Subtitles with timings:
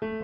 [0.00, 0.16] nggak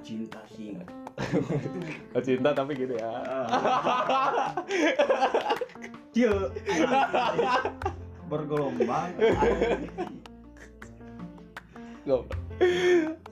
[0.00, 0.72] cinta sih
[2.16, 3.12] Oh, cinta tapi gitu ya.
[6.16, 6.48] Cio
[8.32, 9.12] bergelombang.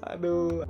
[0.04, 0.68] Aduh.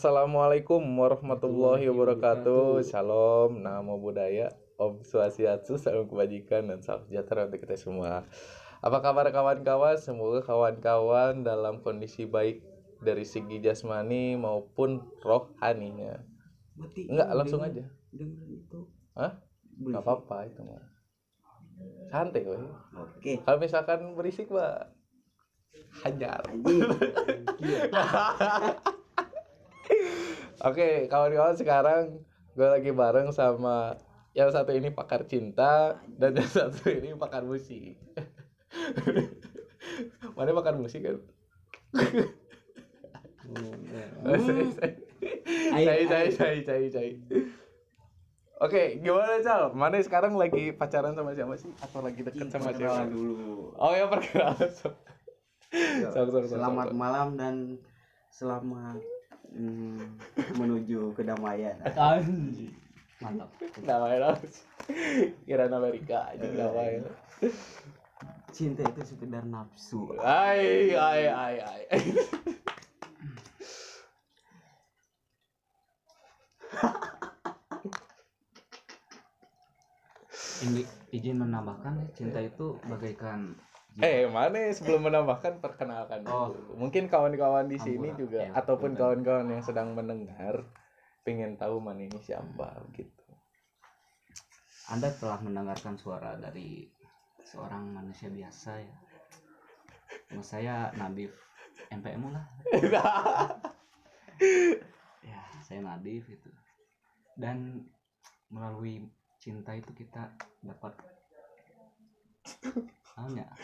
[0.00, 2.80] Assalamualaikum warahmatullahi wabarakatuh.
[2.88, 4.48] Shalom, namo budaya,
[4.80, 8.24] om swastiastu, salam kebajikan dan salam sejahtera untuk kita semua.
[8.80, 10.00] Apa kabar kawan-kawan?
[10.00, 12.64] Semoga kawan-kawan dalam kondisi baik
[13.04, 16.16] dari segi jasmani maupun rohaninya.
[16.80, 17.84] Enggak, langsung aja.
[18.16, 19.36] itu Hah?
[19.84, 20.80] Gak apa-apa itu mah.
[22.08, 22.64] Santai woy.
[22.96, 24.96] oke Kalau misalkan berisik mah
[26.00, 26.40] hajar.
[30.60, 32.20] Oke, kawan-kawan sekarang
[32.52, 33.96] gue lagi bareng sama
[34.36, 37.96] yang satu ini pakar cinta dan yang satu ini pakar musik.
[40.36, 41.16] Mana pakar musik kan?
[45.72, 47.10] Cai, cai, cai, cai, cai.
[48.60, 49.72] Oke, gimana Cal?
[49.72, 51.72] Mana sekarang lagi pacaran sama siapa sih?
[51.80, 53.08] Atau lagi deket sama siapa?
[53.08, 54.68] dulu Oh ya perkenalan.
[56.52, 57.80] Selamat malam dan
[58.28, 59.00] selamat
[59.50, 60.02] mm,
[60.58, 61.76] menuju kedamaian
[63.20, 63.50] mantap
[63.84, 64.64] Namanya laos.
[65.44, 67.04] Kira Amerika aja namanya.
[68.50, 71.82] cinta itu sekedar nafsu Ai, ai, ai, ai.
[80.60, 83.56] ini izin menambahkan cinta itu bagaikan
[83.98, 86.54] Eh, mana sebelum menambahkan perkenalkan Oh.
[86.54, 86.78] dulu.
[86.86, 88.20] Mungkin kawan-kawan di sini Ampura.
[88.22, 90.62] juga Ya, ataupun kawan-kawan yang sedang mendengar
[91.26, 93.26] pengen tahu mana ini siapa gitu.
[94.88, 96.86] Anda telah mendengarkan suara dari
[97.42, 98.96] seorang manusia biasa ya.
[100.30, 101.34] Nama saya Nadif
[101.90, 102.46] MPM lah.
[105.26, 106.50] ya, saya Nadif itu.
[107.34, 107.86] Dan
[108.48, 109.02] melalui
[109.38, 110.94] cinta itu kita dapat
[113.20, 113.46] Namanya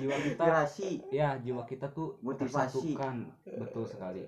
[0.00, 2.72] jiwa kita inspirasi ya jiwa kita tuh Motivasi.
[2.72, 4.24] tersatukan betul sekali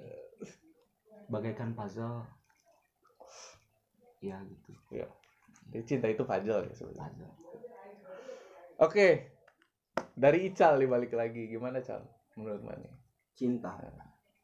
[1.33, 2.29] bagaikan puzzle
[4.21, 4.77] ya gitu
[5.73, 7.29] Jadi cinta itu puzzle ya sebenarnya.
[7.29, 7.37] puzzle
[8.79, 9.07] Oke.
[10.19, 11.47] Dari Ical nih balik lagi.
[11.47, 12.03] Gimana, Cal?
[12.35, 12.89] Menurut Mani?
[13.39, 13.71] cinta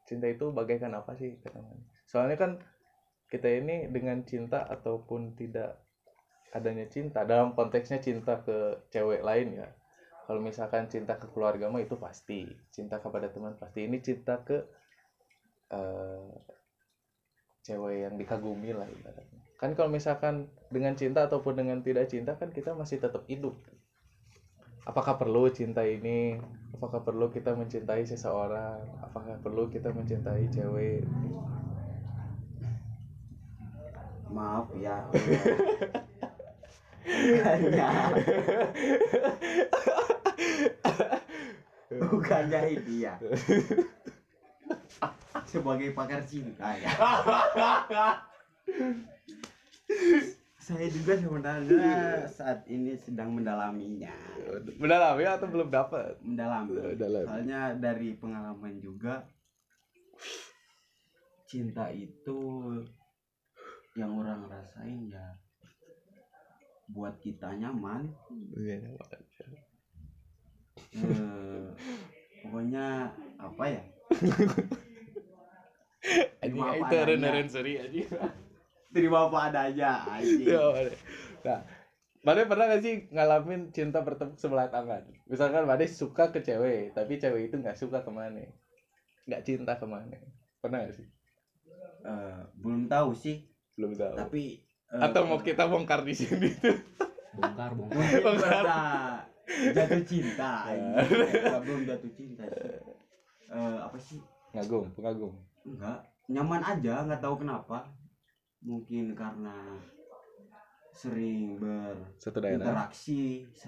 [0.07, 1.83] Cinta itu bagaikan apa sih kata Mani?
[2.07, 2.51] Soalnya kan
[3.27, 5.83] kita ini dengan cinta ataupun tidak
[6.55, 9.67] adanya cinta dalam konteksnya cinta ke cewek lain ya.
[10.25, 13.85] Kalau misalkan cinta ke keluarga mah itu pasti, cinta kepada teman pasti.
[13.85, 14.57] Ini cinta ke
[15.69, 16.31] eh,
[17.67, 19.41] cewek yang dikagumi lah ibaratnya.
[19.59, 23.53] Kan kalau misalkan dengan cinta ataupun dengan tidak cinta kan kita masih tetap hidup.
[24.85, 26.37] Apakah perlu cinta ini?
[26.73, 28.81] Apakah perlu kita mencintai seseorang?
[29.01, 31.05] Apakah perlu kita mencintai cewek?
[34.35, 35.05] maaf ya
[37.05, 37.89] bukannya.
[41.95, 43.15] Bukannya ini ya.
[45.45, 46.91] Sebagai pakar cinta ya.
[50.57, 54.17] Saya juga sebenarnya saat ini sedang mendalaminya.
[54.81, 56.17] Mendalam ya atau belum dapat?
[56.25, 56.97] mendalami.
[56.97, 57.29] Mendalami.
[57.29, 59.29] soalnya dari pengalaman juga
[61.45, 62.41] cinta itu
[63.93, 65.37] yang orang rasain ya
[66.87, 68.09] buat kita nyaman
[70.93, 71.65] eh,
[72.41, 73.83] pokoknya apa ya
[76.37, 77.49] Terima apa itu adanya.
[77.49, 78.05] seri anjing.
[78.93, 80.61] terima apa adanya anjing Ya.
[81.41, 81.59] Nah,
[82.21, 85.05] Mane pernah gak sih ngalamin cinta bertepuk sebelah tangan?
[85.25, 88.57] Misalkan Mane suka ke cewek, tapi cewek itu nggak suka ke Mane.
[89.25, 90.17] Nggak cinta ke Mane.
[90.57, 91.05] Pernah gak sih?
[92.05, 93.45] Eh, belum tahu sih
[93.77, 94.13] Belum tahu.
[94.17, 96.75] tapi Atau mau kita bongkar di sini tuh?
[97.33, 98.63] bongkar bongkar Bongkar.
[99.71, 100.51] jatuh cinta.
[100.71, 102.71] Eh, belum jatuh cinta sih
[103.45, 104.19] Eh, apa sih
[104.51, 105.31] Ngagum, pengagum.
[105.63, 107.85] enggak nyaman aja nggak tahu kenapa
[108.59, 109.77] mungkin karena
[110.91, 111.59] sering
[112.15, 112.63] Satu daerah.
[112.63, 113.67] berinteraksi se-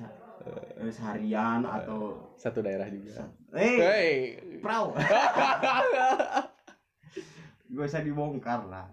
[0.74, 3.28] eh, seharian atau Satu daerah juga.
[3.52, 4.14] eh Hei.
[4.58, 4.96] prau
[7.70, 8.88] gak usah dibongkar lah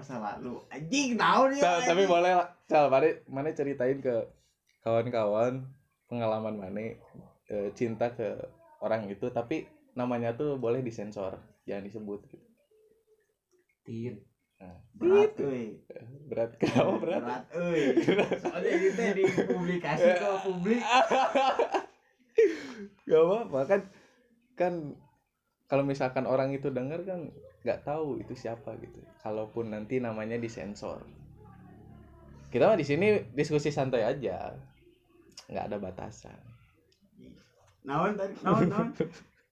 [0.00, 0.56] masa lalu.
[0.72, 2.48] Anjing tahu dia Ta- tapi boleh lah.
[2.64, 4.24] Cal, Mane, Mane ceritain ke
[4.80, 5.68] kawan-kawan
[6.08, 6.96] pengalaman Mane
[7.52, 8.40] eh, cinta ke
[8.80, 11.36] orang itu, tapi namanya tuh boleh disensor,
[11.68, 12.24] jangan disebut.
[12.32, 12.48] Gitu.
[13.84, 14.16] tit
[14.92, 15.80] berat euy.
[16.28, 17.44] Berat kenapa berat berat?
[17.56, 17.96] euy.
[18.44, 20.80] Soalnya ini teh dipublikasi ke publik.
[23.08, 23.80] Gak apa-apa kan
[24.54, 24.72] kan
[25.64, 29.00] kalau misalkan orang itu denger kan nggak tahu itu siapa gitu.
[29.20, 31.04] Kalaupun nanti namanya disensor.
[32.50, 34.50] Kita mah di sini diskusi santai aja.
[35.46, 36.40] Nggak ada batasan.
[37.86, 38.34] Naon tadi?
[38.42, 38.88] Naon naon?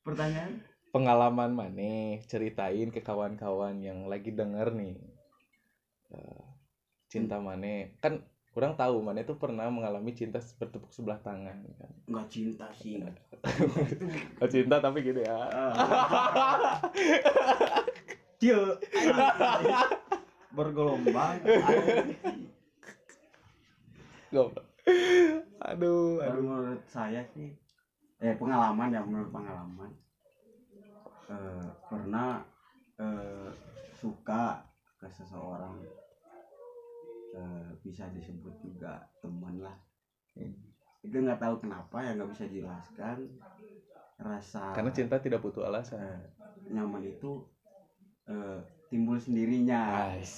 [0.03, 0.53] Pertanyaan?
[0.89, 2.17] Pengalaman mana?
[2.25, 4.97] Ceritain ke kawan-kawan yang lagi denger nih.
[6.11, 6.45] Eh,
[7.13, 7.93] cinta mana?
[8.01, 8.25] Kan
[8.57, 11.93] kurang tahu mana itu pernah mengalami cinta bertepuk sebelah tangan kan?
[12.09, 13.05] Nggak cinta sih.
[14.43, 15.35] Oh, cinta tapi gitu ya
[18.39, 18.61] Dia
[20.55, 21.43] bergelombang.
[24.31, 24.67] Goblok.
[25.59, 26.43] aduh Kalau aduh.
[26.47, 27.53] menurut saya sih
[28.23, 29.91] eh pengalaman ya menurut pengalaman.
[31.29, 32.41] Eh, pernah
[32.97, 33.51] eh,
[33.99, 34.65] suka
[34.97, 35.77] ke seseorang.
[37.37, 39.77] Eh, bisa disebut juga teman lah.
[41.05, 43.19] Itu nggak tahu kenapa ya nggak bisa dijelaskan.
[44.19, 46.01] Rasa karena cinta tidak butuh alasan.
[46.01, 46.23] Eh,
[46.75, 47.45] nyaman itu
[48.29, 48.59] eh,
[48.89, 50.13] timbul sendirinya.
[50.15, 50.35] Ais,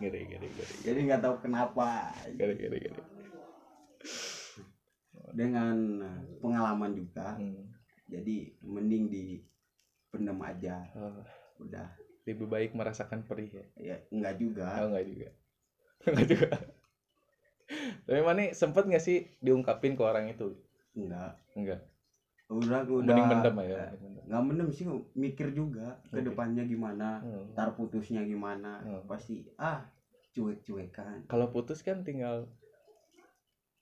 [0.00, 2.12] gede gede gede jadi nggak tahu kenapa.
[2.36, 3.02] Gede gede gede
[5.32, 5.76] dengan
[6.44, 7.72] pengalaman juga Hmm.
[8.08, 9.24] jadi mending di
[10.12, 10.84] pendem aja.
[10.92, 11.24] Oh,
[11.64, 11.88] udah.
[12.28, 13.66] Lebih baik merasakan perih ya?
[13.80, 14.66] Ya enggak juga.
[14.84, 15.28] Oh, enggak juga.
[16.06, 16.50] Enggak juga.
[18.04, 20.52] Tapi mana sempet nggak sih diungkapin ke orang itu?
[20.98, 21.80] Enggak enggak
[22.52, 24.22] udah udah mending mendem mendem.
[24.28, 24.84] nggak mendem sih
[25.16, 27.52] mikir juga ke depannya gimana Hmm.
[27.56, 29.02] ntar putusnya gimana Hmm.
[29.08, 29.80] pasti ah
[30.32, 32.48] cuek-cuekan kalau putus kan tinggal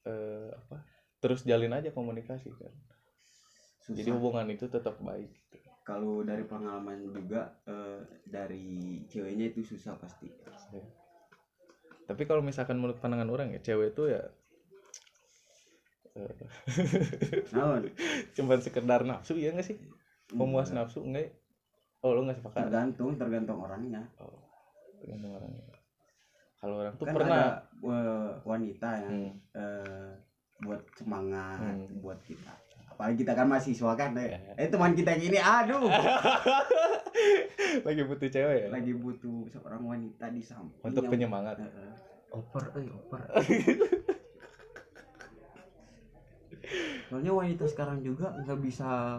[0.07, 0.83] eh apa
[1.21, 2.73] terus jalin aja komunikasi kan
[3.85, 5.69] susah jadi hubungan itu tetap baik gitu.
[5.85, 10.31] kalau dari pengalaman juga eh, dari ceweknya itu susah pasti
[12.09, 14.23] tapi kalau misalkan menurut pandangan orang ya cewek itu ya
[17.51, 17.83] naon?
[18.37, 19.79] Cuman sekedar nafsu ya nggak sih?
[20.31, 20.87] Memuas Enggak.
[20.87, 21.33] nafsu enggak ya?
[22.01, 22.61] oh lo nggak sepakat?
[22.65, 24.01] Tergantung tergantung orangnya.
[24.17, 24.41] Oh,
[24.97, 25.65] tergantung orangnya.
[26.57, 27.29] Kalau orang tuh kan pernah.
[27.29, 29.33] ada eh, wanita yang Hmm.
[29.53, 30.11] eh,
[30.61, 32.01] buat semangat Hmm.
[32.01, 32.53] buat kita.
[32.91, 34.41] Apalagi kita kan mahasiswa kan eh, Ya.
[34.57, 35.89] eh teman kita yang ini aduh.
[37.87, 38.69] Lagi butuh cewek ya?
[38.69, 41.59] Lagi butuh seorang wanita di samping untuk penyemangat.
[41.59, 41.93] Heeh.
[42.31, 43.21] oper eh oper
[47.11, 49.19] soalnya wanita sekarang juga nggak bisa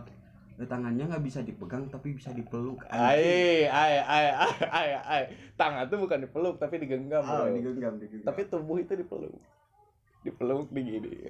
[0.55, 5.23] eh, tangannya nggak bisa dipegang tapi bisa dipeluk Ai, ai, ai, ai, ai, ai.
[5.59, 7.19] Tangan tuh bukan dipeluk tapi digenggam.
[7.27, 7.51] ah, bro.
[7.51, 9.35] digenggam digenggam Tapi tubuh itu dipeluk.
[10.23, 11.27] Dipeluk digini.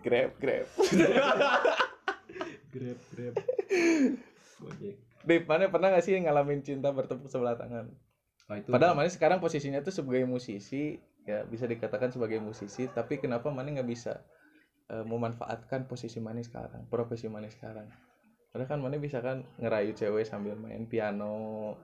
[0.00, 0.64] Grab, grab.
[2.72, 3.34] grab grab
[4.60, 4.96] gojek
[5.26, 7.90] Dip, mana pernah gak sih ngalamin cinta bertepuk sebelah tangan?
[8.48, 10.96] oh, itu Padahal mana sekarang posisinya tuh sebagai musisi,
[11.26, 14.24] ya bisa dikatakan sebagai musisi, tapi kenapa mana nggak bisa
[14.88, 17.88] eh, memanfaatkan posisi mana sekarang, profesi mana sekarang?
[18.48, 21.76] Padahal kan mana bisa kan ngerayu cewek sambil main piano,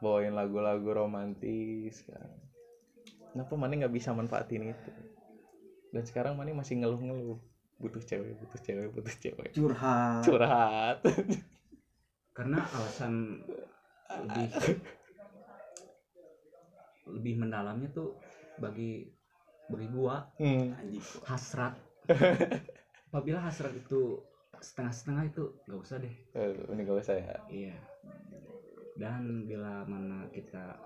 [0.00, 2.32] bawain lagu-lagu romantis kan.
[3.36, 4.92] Kenapa mana nggak bisa manfaatin itu?
[5.92, 7.36] Dan sekarang mana masih ngeluh-ngeluh,
[7.76, 9.52] butuh cewek, butuh cewek, butuh cewek.
[9.52, 10.98] curhat Curhat.
[12.36, 13.40] karena alasan
[14.12, 14.48] lebih
[17.08, 18.12] lebih mendalamnya tuh
[18.60, 19.08] bagi
[19.68, 20.76] bagi gua Hmm.
[21.24, 21.76] hasrat
[23.10, 24.20] apabila hasrat itu
[24.56, 27.36] setengah-setengah itu nggak usah deh Eh, ini gak usah ya.
[27.48, 27.76] iya
[28.96, 30.80] dan bila mana kita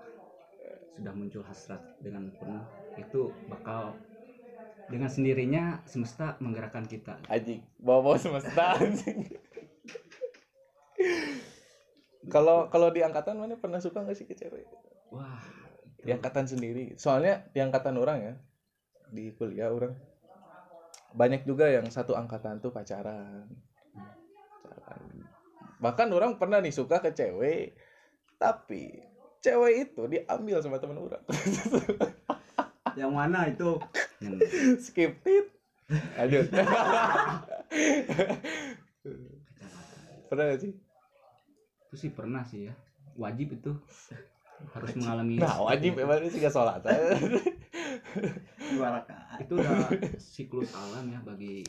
[0.99, 2.63] sudah muncul hasrat dengan penuh
[2.99, 3.95] itu bakal
[4.91, 9.31] dengan sendirinya semesta menggerakkan kita Anjing, bawa-bawa semesta anjing.
[12.29, 14.67] Kalau kalau di angkatan mana pernah suka gak sih ke cewek?
[15.09, 15.41] wah
[16.01, 16.97] Di angkatan sendiri.
[16.97, 18.33] Soalnya di angkatan orang ya
[19.11, 19.91] di kuliah orang
[21.11, 23.47] banyak juga yang satu angkatan tuh pacaran.
[24.63, 25.03] Pacaran.
[25.81, 27.75] Bahkan orang pernah nih suka ke cewek
[28.41, 28.97] tapi
[29.41, 31.23] cewek itu diambil sama teman orang.
[32.99, 33.79] yang mana itu
[34.19, 34.37] yang
[34.81, 35.47] Skip it.
[36.17, 36.47] Aduh.
[40.31, 40.71] pernah gak sih?
[41.91, 42.73] itu sih pernah sih ya
[43.19, 43.75] wajib itu
[44.71, 46.79] harus mengalami Nah, wajib emang sih gak sholat.
[48.71, 49.77] dua rakaat itu udah
[50.17, 51.65] siklus alam ya bagi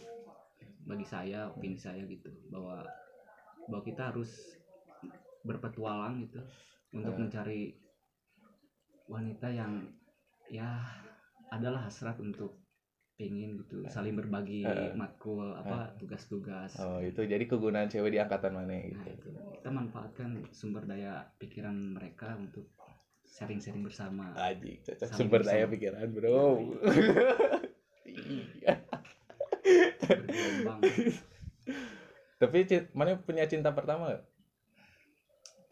[0.82, 2.84] bagi saya opini saya gitu bahwa
[3.64, 4.30] bahwa kita harus
[5.42, 6.40] berpetualang gitu
[6.92, 7.20] untuk Ya.
[7.20, 7.62] mencari
[9.06, 9.72] wanita yang
[10.48, 10.82] ya
[11.48, 12.60] adalah hasrat untuk
[13.14, 14.92] pengen gitu saling berbagi Eh.
[14.92, 19.08] matkul apa tugas-tugas Oh itu jadi kegunaan cewek di angkatan mana nah gitu.
[19.08, 22.72] itu kita manfaatkan sumber daya pikiran mereka untuk
[23.32, 26.76] sharing-sharing bersama Anjing, cocok Saling sumber daya pikiran, Bro.
[28.04, 28.76] Iya.
[32.42, 32.58] Tapi
[32.92, 34.24] mana punya cinta pertama gak?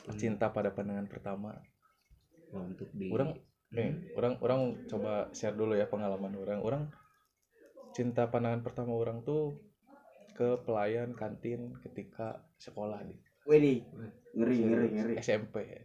[0.08, 0.16] Hmm.
[0.16, 1.60] Cinta pada pandangan pertama.
[2.54, 3.36] Wah, untuk di Orang
[3.70, 6.60] nih, orang orang coba share dulu ya pengalaman orang.
[6.64, 6.82] Orang
[7.92, 9.60] cinta pandangan pertama orang tuh
[10.32, 13.84] ke pelayan kantin ketika sekolah di Wih,
[14.32, 15.14] ngeri ngeri ngeri.
[15.20, 15.84] SMP.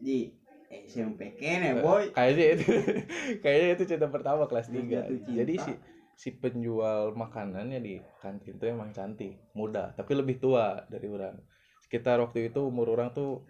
[0.00, 0.39] Di
[0.70, 2.14] SMP kene boy.
[2.14, 2.66] Kayaknya itu
[3.42, 4.86] kayaknya itu cinta pertama kelas 3.
[4.86, 5.38] Jatuh cinta.
[5.42, 5.72] Jadi si
[6.20, 11.34] si penjual makanannya di kantin tuh emang cantik, muda, tapi lebih tua dari orang.
[11.82, 13.42] Sekitar waktu itu umur orang tuh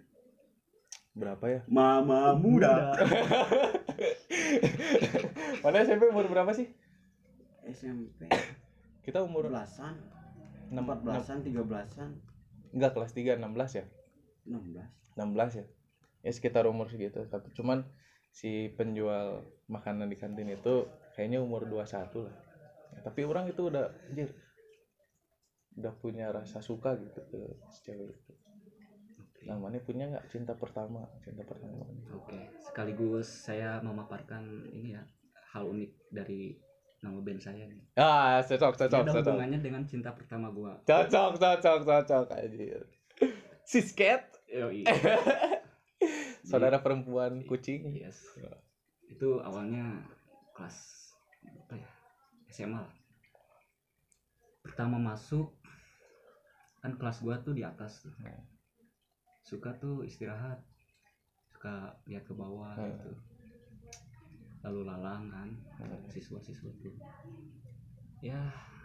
[1.13, 1.61] berapa ya?
[1.67, 2.95] Mama muda.
[5.63, 6.71] Mana SMP umur berapa sih?
[7.67, 8.31] SMP
[9.05, 9.99] Kita umur belasan,
[10.71, 12.17] 6, empat belasan, tiga belasan,
[12.71, 13.85] enggak kelas 3 16 ya?
[14.47, 14.89] enam belas.
[15.19, 15.65] 16 ya.
[16.21, 17.25] Ya sekitar umur segitu.
[17.25, 17.85] Tapi cuman
[18.29, 22.35] si penjual makanan di kantin itu kayaknya umur 21 lah.
[22.91, 24.29] Ya, tapi orang itu udah anjir
[25.71, 27.39] udah punya rasa suka gitu ke
[27.81, 28.33] cewek itu.
[29.41, 31.07] Nah, mana punya nggak cinta pertama?
[31.23, 31.81] Cinta pertama.
[32.13, 35.01] oke sekaligus saya memaparkan ini ya
[35.55, 36.59] hal unik dari
[37.01, 39.25] nama band saya nih Ah, cocok, cocok, ada cocok.
[39.33, 42.83] hubungannya dengan cinta pertama gua Cocok, cocok, cocok anjir.
[43.65, 44.83] Sisket, Yoi.
[46.51, 47.95] saudara perempuan kucing.
[47.95, 48.19] yes
[49.07, 50.03] itu awalnya
[50.53, 50.77] kelas
[51.65, 51.89] apa ya
[52.51, 52.83] SMA
[54.61, 55.55] pertama masuk
[56.79, 58.43] kan kelas gua tuh di atas tuh Hmm.
[59.41, 60.61] suka tuh istirahat
[61.51, 62.91] suka lihat ke bawah Hmm.
[62.95, 63.11] gitu
[64.61, 65.49] lalu lalang kan
[65.81, 66.07] Hmm.
[66.07, 66.95] siswa-siswa tuh
[68.21, 68.37] ya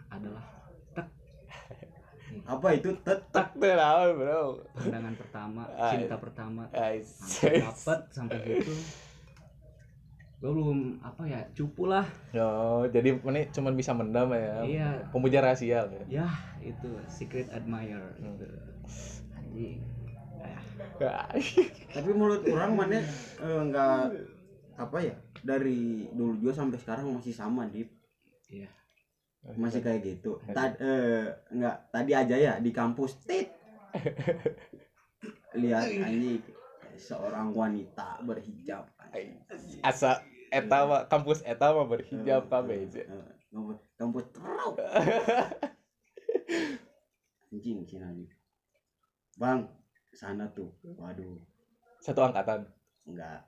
[0.09, 0.66] adalah
[2.53, 3.19] Apa itu tet?
[3.31, 4.61] Tak tahu, bro.
[4.75, 7.17] pandangan pertama cinta pertama Guys.
[7.21, 8.73] langsung dapet sampai gitu
[10.37, 12.05] gue belum apa ya cupu lah
[12.37, 14.61] Oh, jadi mana cuma bisa mendam ya?
[14.61, 14.89] Iya.
[15.09, 16.03] Pemuja rahasia ya.
[16.05, 16.27] ya
[16.61, 18.45] itu secret admirer gitu
[19.33, 19.81] anjing
[21.97, 24.13] Tapi menurut orang mana eh, enggak
[24.77, 27.89] apa ya dari dulu juga sampai sekarang masih sama Dip
[28.49, 28.69] iya
[29.55, 30.41] masih kayak gitu.
[30.51, 33.21] Tad, eh, enggak tadi aja ya di kampus.
[33.23, 33.47] Tit.
[35.61, 36.41] Lihat anjing.
[36.97, 39.37] Seorang wanita berhijab anjing.
[39.81, 43.01] asa eta mah kampus eta mah berhijab Eh, kabeh eh, aja.
[43.05, 44.69] eh, kampus kampus terau
[47.51, 48.29] anjing sih anjing
[49.37, 49.69] bang
[50.11, 50.73] sana tuh.
[50.83, 51.37] Waduh.
[52.01, 52.65] Satu angkatan.
[53.05, 53.45] enggak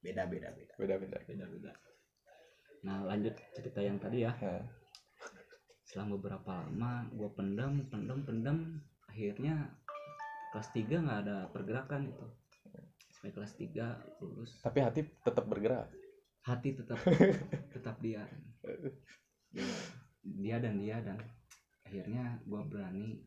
[0.00, 0.72] beda beda beda.
[0.80, 1.18] Beda-beda.
[1.28, 1.72] beda-beda
[2.80, 4.32] nah lanjut cerita yang tadi ya.
[4.40, 4.64] Nah,
[5.90, 8.78] selama beberapa lama gue pendam pendam pendam
[9.10, 9.74] akhirnya
[10.54, 12.26] kelas 3 nggak ada pergerakan itu.
[13.10, 14.50] Sampai kelas 3 lulus.
[14.62, 15.90] Tapi hati tetap bergerak.
[16.40, 16.96] hati tetap
[17.74, 18.24] tetap dia.
[19.52, 19.66] Dia,
[20.46, 21.18] dia dan dia dan
[21.84, 23.26] akhirnya gue berani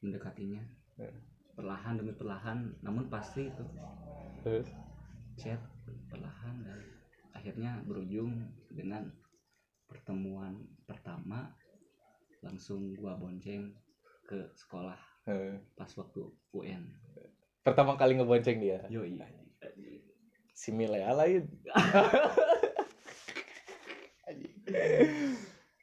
[0.00, 0.62] mendekatinya.
[1.58, 3.64] Perlahan demi perlahan namun pasti itu.
[4.46, 4.70] Terus?
[5.36, 5.60] Chat
[6.08, 6.78] perlahan dan
[7.36, 9.12] akhirnya berujung dengan
[9.90, 10.54] pertemuan
[10.86, 11.50] pertama
[12.40, 13.74] langsung gua bonceng
[14.24, 16.86] ke sekolah eh, pas waktu UN
[17.60, 18.80] pertama kali ngebonceng dia.
[18.88, 19.20] yoi
[20.56, 21.44] Si Milea lain.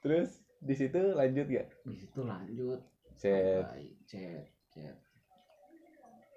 [0.02, 1.70] Terus di situ lanjut gak?
[1.86, 2.82] di situ lanjut
[3.18, 3.66] Chat.
[4.06, 4.98] chat chat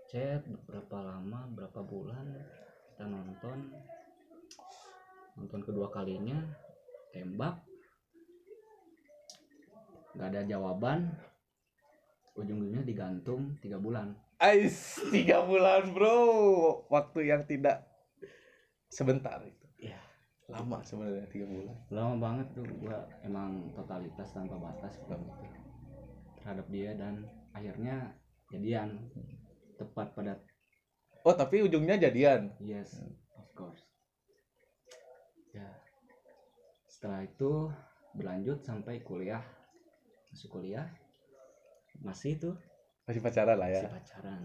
[0.09, 2.25] chat berapa lama berapa bulan
[2.93, 3.69] kita nonton
[5.37, 6.41] nonton kedua kalinya
[7.11, 7.61] tembak
[10.15, 11.11] nggak ada jawaban
[12.35, 17.85] ujung-ujungnya digantung tiga bulan Ais, tiga bulan bro, waktu yang tidak
[18.89, 19.67] sebentar itu.
[19.77, 20.01] Iya.
[20.49, 21.77] Lama sebenarnya tiga bulan.
[21.93, 25.61] lama banget tuh gua emang totalitas tanpa batas waktu itu
[26.41, 28.17] terhadap dia dan akhirnya
[28.49, 29.13] jadian
[29.77, 30.41] tepat pada
[31.21, 32.49] Oh tapi ujungnya jadian.
[32.65, 32.97] yes
[33.37, 33.85] of course
[35.53, 35.69] ya
[37.01, 37.73] setelah itu
[38.13, 39.41] berlanjut sampai kuliah.
[40.29, 40.85] Masuk kuliah.
[42.05, 42.61] Masih tuh
[43.09, 43.89] Masih pacaran lah ya.
[43.89, 44.43] masih pacaran.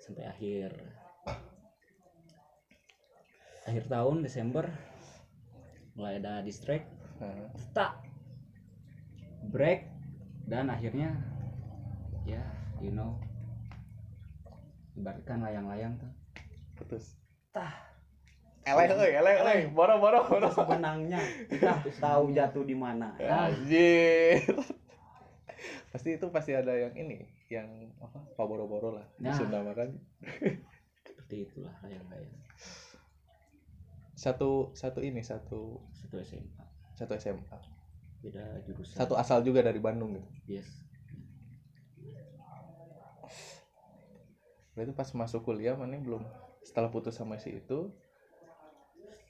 [0.00, 0.72] Sampai akhir.
[3.68, 4.72] Akhir tahun Desember
[5.92, 6.88] mulai ada distract
[7.20, 7.92] Nah, tak
[9.52, 9.84] break
[10.48, 11.12] dan akhirnya
[12.24, 12.40] ya
[12.80, 13.20] you know
[14.96, 16.08] ibaratkan layang-layang tuh.
[16.72, 17.20] Putus.
[17.52, 17.91] tah
[18.62, 20.46] Eleh, euy, eleh, eleh, boro, boro, boro.
[20.54, 21.18] sebenarnya
[21.50, 24.38] kita tahu jatuh di mana Anjir.
[25.90, 27.66] pasti itu pasti ada yang ini, yang
[27.98, 28.22] apa?
[28.38, 29.06] Paboro-boro lah.
[29.18, 29.34] Di Nah.
[29.34, 29.90] Sunda mah kan.
[31.10, 31.48] seperti
[34.22, 36.64] satu satu ini satu satu SMA
[36.94, 37.58] satu SMA
[38.22, 40.68] beda jurusan satu asal juga dari Bandung gitu yes
[44.78, 46.22] berarti pas masuk kuliah mana belum
[46.62, 47.90] setelah putus sama si itu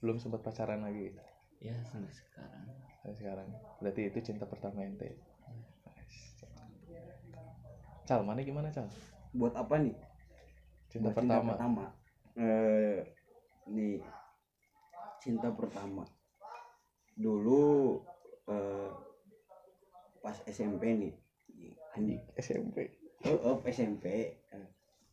[0.03, 1.15] belum sempat pacaran lagi.
[1.63, 2.67] Ya sampai sekarang.
[3.01, 3.49] Sampai sekarang.
[3.79, 5.15] Berarti itu cinta pertama ente
[8.03, 8.91] Cal mana gimana Cal?
[9.31, 9.95] Buat apa nih?
[10.91, 11.51] Cinta Buat pertama.
[11.55, 11.85] pertama.
[12.35, 12.99] Eh
[13.71, 14.03] nih.
[15.23, 16.03] Cinta pertama.
[17.15, 18.03] Dulu
[18.51, 18.91] eh,
[20.19, 21.15] pas SMP nih.
[21.95, 22.21] Anjing.
[22.35, 22.91] SMP
[23.23, 24.69] oh, oh, SMP eh,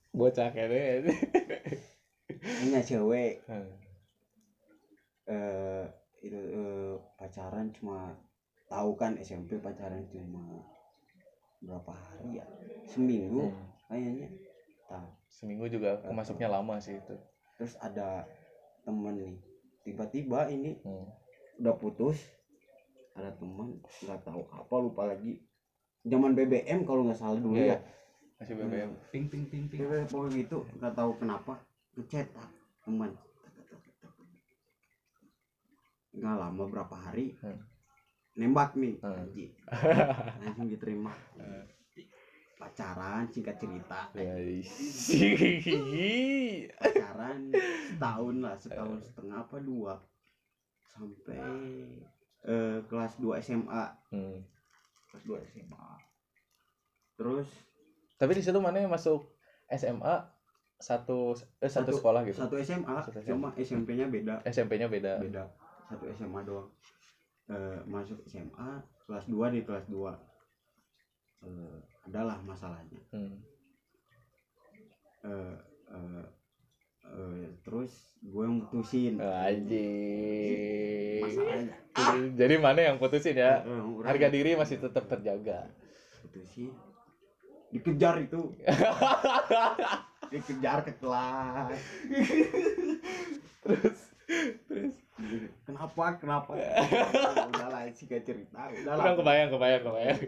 [0.09, 1.13] bocah kayaknya.
[2.65, 3.45] Punya cewek.
[3.45, 3.69] Hmm.
[5.29, 5.85] Eh
[6.19, 8.17] itu eh, pacaran cuma
[8.67, 10.41] tahu kan SMP pacaran cuma
[11.61, 12.45] berapa hari ya?
[12.83, 13.65] Seminggu Hmm.
[13.87, 14.29] kayaknya.
[14.89, 17.15] Tahu seminggu juga masuknya lama sih itu.
[17.55, 18.25] Terus ada
[18.83, 19.35] temen nih
[19.85, 21.05] tiba-tiba ini Hmm.
[21.61, 22.17] udah putus
[23.13, 25.37] ada teman nggak tahu apa lupa lagi.
[26.03, 27.79] Zaman BBM kalau nggak salah dulu Iya, ya.
[28.39, 29.83] masih BBM ping ping ping ping.
[29.83, 31.53] BBM pokoknya gitu nggak tahu kenapa
[31.99, 32.47] ngechat ah,
[32.81, 33.11] teman
[36.11, 37.59] nggak lama berapa hari Hmm.
[38.35, 39.27] nembak nih Hmm.
[40.39, 41.63] langsung diterima Hmm.
[42.55, 44.35] pacaran singkat cerita Ya,
[46.73, 47.39] pacaran
[47.87, 49.93] setahun lah setahun setengah apa dua
[50.85, 51.39] sampai
[52.41, 54.39] eh, kelas 2 SMA Hmm.
[55.07, 55.87] kelas 2 SMA
[57.15, 57.47] terus
[58.15, 59.23] Tapi di situ mana yang masuk
[59.69, 60.15] SMA
[60.77, 62.35] satu eh satu, Satu- sekolah gitu.
[62.37, 63.29] satu SMA Satu SMA.
[63.29, 65.19] cuma SMP-nya beda SMP-nya beda.
[65.19, 65.43] beda
[65.89, 66.69] satu SMA doang.
[67.49, 70.13] Eh, masuk SMA kelas 2 di kelas 2
[71.39, 72.99] Eh, adalah masalahnya.
[73.09, 73.39] Hmm.
[75.23, 75.55] Eh,
[75.89, 76.25] eh,
[77.07, 78.67] eh, terus gue yang
[79.23, 81.23] Anjing.
[81.23, 81.75] masalahnya
[82.35, 83.63] Jadi mana yang putusin ya?
[83.63, 85.71] Orang Harga diri masih tetap terjaga.
[86.27, 86.75] putusin.
[87.71, 88.51] Dikejar itu.
[90.31, 91.79] Dikejar ke kelas.
[93.63, 93.99] Terus
[94.67, 94.93] terus
[95.67, 96.51] kenapa kenapa?
[97.51, 98.71] Udahlah singkat cerita.
[98.71, 100.19] Udah udahlah kebayang kebayang kebayang.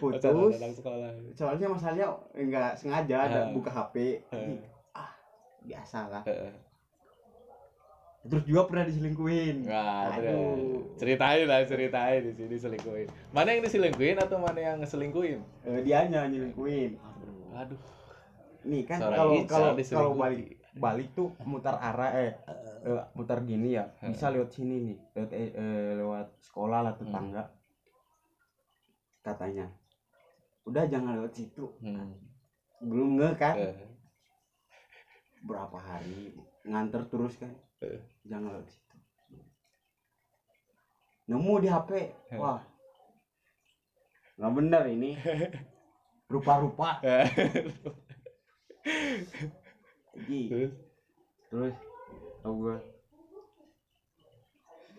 [0.00, 1.10] Pacaran putus sekolah.
[1.36, 4.24] soalnya masalahnya enggak sengaja ada buka HP
[4.96, 5.12] ah
[5.62, 6.24] biasa lah
[8.28, 9.64] terus juga pernah diselingkuhin.
[9.64, 10.12] Terus.
[10.20, 10.84] aduh.
[11.00, 13.08] Ceritain lah ceritain di sini selingkuhin.
[13.32, 15.40] Mana yang diselingkuhin atau mana yang ngeselingkuhin?
[15.64, 17.00] Eh, dianya nyelingkuhin
[17.58, 17.80] Aduh.
[18.68, 22.32] nih kan kalau kalau kalau balik balik tuh mutar arah eh,
[22.86, 23.90] eh, mutar gini ya.
[24.00, 24.14] Hmm.
[24.14, 27.02] bisa lewat sini nih lewat eh, eh, lewat sekolah lah Hmm.
[27.04, 27.44] tetangga
[29.20, 29.66] katanya.
[30.64, 31.74] Udah jangan lewat situ.
[31.82, 32.14] Hmm.
[32.78, 33.54] belum nge kan?
[33.58, 33.74] Eh.
[35.42, 36.34] berapa hari?
[36.66, 37.50] Nganter terus kan?
[37.82, 37.98] Eh.
[38.24, 38.96] jangan lewat situ.
[41.28, 41.90] Nemu di HP
[42.32, 42.38] Eh.
[42.38, 42.62] wah.
[44.38, 45.10] Nggak bener ini.
[46.32, 47.00] Rupa-rupa
[50.26, 50.50] Ji.
[50.50, 50.72] Terus?
[51.48, 51.76] Terus
[52.42, 52.76] tau gue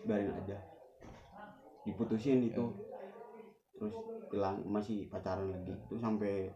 [0.04, 0.56] biarin aja.
[1.84, 2.64] Diputusin itu.
[3.76, 3.96] Terus
[4.32, 5.76] hilang masih pacaran lagi.
[5.88, 6.48] Itu sampai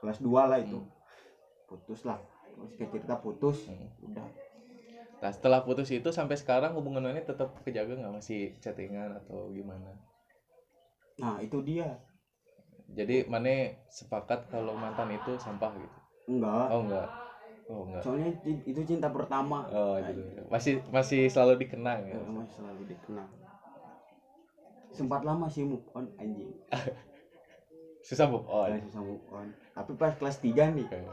[0.00, 0.80] kelas 2 lah itu.
[0.80, 0.92] Hmm.
[1.64, 2.20] putus lah.
[2.54, 3.68] Terus kayak cerita putus.
[3.68, 3.88] Hmm.
[4.04, 4.28] udah.
[5.24, 8.14] Nah setelah putus itu sampai sekarang hubungannya tetap kejaga nggak?
[8.20, 9.96] Masih chattingan atau gimana?
[11.14, 11.94] nah itu dia.
[12.90, 15.98] Jadi mana sepakat kalau mantan itu sampah gitu?
[16.28, 16.66] enggak.
[16.72, 17.08] Oh enggak,
[17.66, 18.00] oh enggak.
[18.00, 18.28] soalnya
[18.62, 20.20] itu cinta pertama Oh gitu.
[20.46, 22.14] Masih masih selalu dikenang ya.
[22.14, 23.28] Eh, masih selalu dikenal
[24.90, 26.52] sempat lama sih move on anjing
[28.06, 28.68] Susah move on.
[28.68, 31.08] Nggak susah move on tapi pas kelas 3 nih Eh,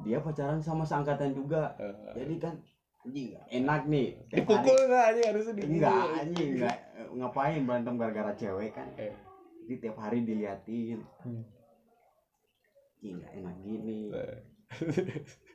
[0.00, 1.96] dia pacaran sama seangkatan juga eh.
[2.14, 2.54] jadi kan
[3.00, 5.72] anjing enak nih Dipukul hari- nggak aja harusnya digigit.
[5.74, 6.76] enggak anjing enggak
[7.12, 9.16] ngapain berantem gara-gara cewek kan Eh.
[9.62, 11.42] jadi tiap hari diliatin Hmm.
[12.94, 14.00] anjing nggak enak gini.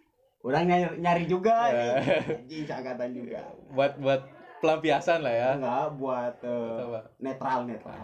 [0.45, 1.73] orang nyari, nyari juga Eh.
[1.73, 2.37] nih.
[2.37, 4.21] anjing seangkatan juga buat buat
[4.55, 5.49] pelampiasan lah ya.
[5.57, 6.99] enggak buat Apa?
[7.17, 7.97] netral netral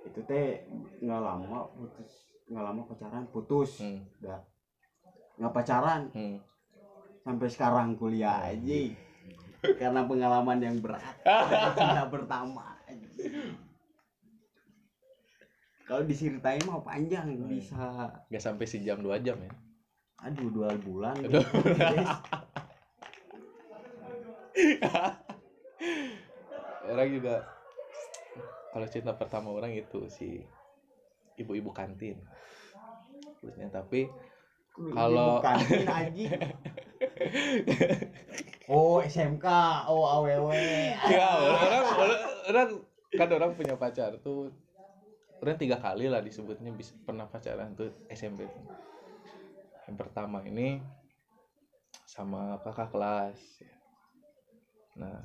[0.00, 0.64] itu teh
[0.98, 2.10] nggak lama putus
[2.48, 4.00] nggak lama pacaran putus Hmm.
[4.18, 4.40] udah
[5.38, 6.36] nggak pacaran Hmm.
[7.20, 8.80] sampai sekarang kuliah aja
[9.76, 11.14] karena pengalaman yang berat
[11.76, 12.80] cinta pertama.
[15.90, 18.14] Kalau diseritain mah panjang bisa.
[18.30, 19.50] Gak sampai sejam dua jam ya.
[20.22, 21.18] aduh dua bulan.
[21.18, 21.42] Dua
[26.94, 27.42] orang juga
[28.70, 30.46] kalau cinta pertama orang itu si
[31.34, 32.22] ibu-ibu kantin.
[33.42, 34.06] Terusnya, tapi
[34.94, 35.58] Kalau- bukan
[35.90, 36.30] anjing.
[38.70, 39.46] Oh SMK
[39.90, 42.68] oh aww ya orang, orang orang
[43.10, 44.54] kan orang punya pacar tuh
[45.40, 48.44] orang tiga kali lah disebutnya bisa pernah pacaran tuh SMP
[49.88, 50.78] yang pertama ini
[52.06, 53.38] sama kakak kelas.
[55.00, 55.18] Nah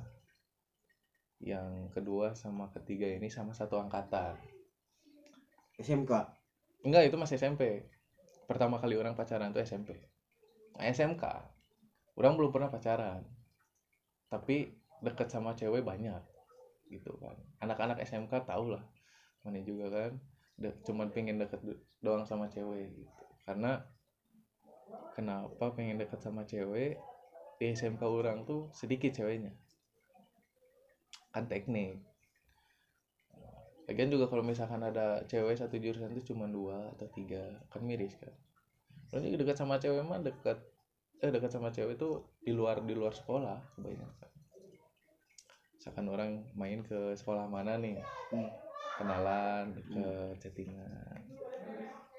[1.38, 4.34] yang kedua sama ketiga ini sama satu angkatan.
[5.78, 6.12] SMK
[6.82, 7.86] enggak itu masih SMP
[8.48, 9.98] pertama kali orang pacaran tuh SMP
[10.74, 11.22] nah, SMK
[12.16, 13.22] orang belum pernah pacaran.
[14.32, 14.72] Tapi
[15.04, 16.24] deket sama cewek banyak
[16.88, 17.36] gitu kan.
[17.60, 18.95] Anak-anak SMK tau lah
[19.46, 20.12] mana juga kan
[20.58, 23.86] de cuman pengen deket do- doang sama cewek gitu karena
[25.14, 26.98] kenapa pengen deket sama cewek
[27.56, 29.54] di SMK orang tuh sedikit ceweknya
[31.30, 32.02] kan teknik
[33.86, 38.18] Lagian juga kalau misalkan ada cewek satu jurusan tuh cuma dua atau tiga kan miris
[38.18, 38.34] kan.
[39.06, 40.58] Kalau ini dekat sama cewek mah dekat
[41.22, 44.30] eh dekat sama cewek itu di luar di luar sekolah kebanyakan.
[45.78, 48.02] Misalkan orang main ke sekolah mana nih,
[48.34, 48.50] Hmm.
[48.96, 50.08] Kenalan, ke
[50.40, 51.20] chattingan.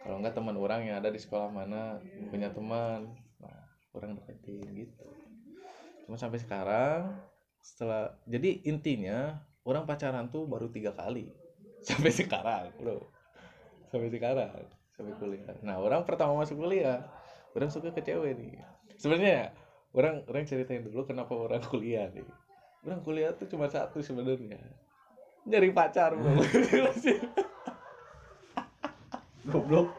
[0.05, 1.99] Kalau enggak teman orang yang ada di sekolah mana
[2.31, 3.11] punya teman,
[3.41, 3.59] nah
[3.91, 5.07] orang deketin gitu.
[6.07, 7.17] Cuma sampai sekarang
[7.59, 11.27] setelah jadi intinya orang pacaran tuh baru tiga kali.
[11.87, 12.99] Sampai sekarang bro.
[13.87, 14.49] Sampai sekarang
[14.97, 15.53] sampai kuliah.
[15.61, 17.05] Nah orang pertama masuk kuliah
[17.53, 18.57] orang suka ke cewek nih.
[18.97, 19.53] Sebenarnya
[19.93, 22.25] orang orang ceritain dulu kenapa orang kuliah nih.
[22.81, 24.57] Orang kuliah tuh cuma satu sebenarnya
[25.47, 26.43] nyari pacar bro
[29.47, 29.89] goblok.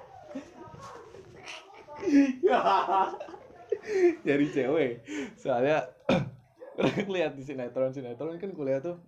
[4.23, 4.93] Nyari cewek.
[5.41, 5.89] Soalnya
[7.15, 7.91] lihat di sinetron.
[7.91, 9.01] Sinetron kan kuliah tuh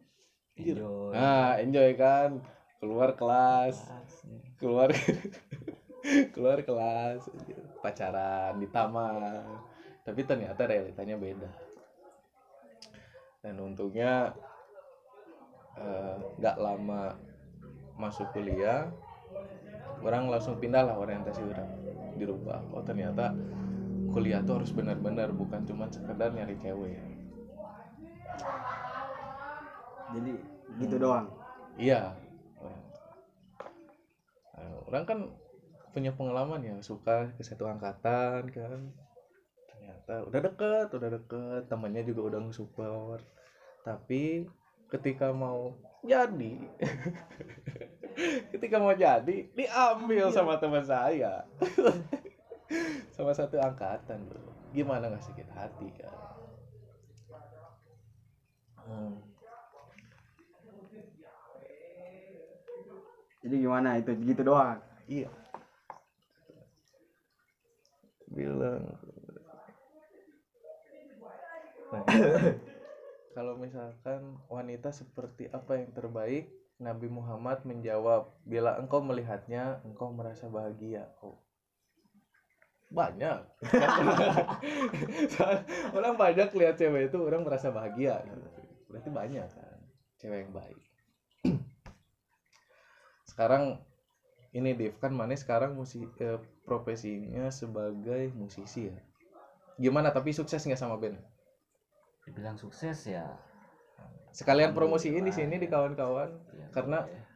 [0.56, 1.12] Enjoy.
[1.14, 2.40] nah enjoy kan.
[2.80, 3.76] Keluar kelas.
[4.56, 4.88] Keluar
[6.34, 7.28] keluar kelas
[7.84, 9.44] pacaran di taman.
[10.02, 11.50] Tapi ternyata realitanya beda.
[13.40, 14.32] Dan untungnya
[15.78, 17.14] eh, nggak lama
[18.00, 18.88] masuk kuliah
[20.00, 21.70] orang langsung pindah lah orientasi orang
[22.16, 23.36] dirubah oh ternyata
[24.10, 26.98] kuliah tuh harus benar-benar bukan cuma sekedar nyari cewek
[30.10, 30.32] jadi
[30.80, 31.28] gitu doang
[31.80, 32.12] Iya.
[32.60, 32.84] Orang.
[34.52, 35.18] Nah, orang kan
[35.96, 38.80] punya pengalaman ya suka ke satu angkatan kan.
[39.72, 43.24] Ternyata udah deket, udah deket, temannya juga udah nge-support.
[43.80, 44.44] Tapi
[44.90, 46.54] ketika mau jadi.
[48.52, 51.46] Ketika mau jadi diambil sama teman saya.
[53.16, 54.38] Sama satu angkatan bro.
[54.70, 56.14] Gimana nggak sakit hati kan?
[58.86, 59.18] Hmm.
[63.42, 63.98] jadi gimana?
[63.98, 64.78] Itu gitu doang?
[65.10, 65.30] Iya.
[68.30, 68.86] Bilang.
[71.90, 72.06] Nah,
[73.30, 80.48] kalau misalkan wanita seperti apa yang terbaik, Nabi Muhammad menjawab, bila engkau melihatnya, engkau merasa
[80.48, 81.12] bahagia.
[81.20, 81.38] Oh.
[82.90, 83.46] Banyak.
[85.96, 88.18] Orang banyak lihat cewek itu orang merasa bahagia.
[88.90, 89.78] Berarti banyak kan
[90.18, 90.82] cewek yang baik.
[93.30, 93.78] Sekarang
[94.50, 98.98] ini Dev kan mana sekarang musi eh, profesinya sebagai musisi ya
[99.78, 101.18] gimana tapi sukses nggak sama band
[102.30, 103.26] dibilang sukses ya.
[104.30, 106.30] Sekalian promosiin di sini di kawan-kawan.
[106.54, 107.26] Ya Karena- boleh.